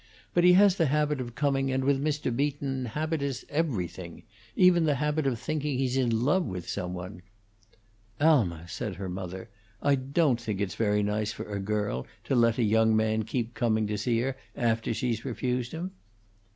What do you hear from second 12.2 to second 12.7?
to let a